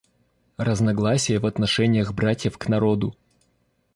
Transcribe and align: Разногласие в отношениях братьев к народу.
Разногласие 0.57 1.37
в 1.37 1.45
отношениях 1.45 2.11
братьев 2.15 2.57
к 2.57 2.67
народу. 2.69 3.15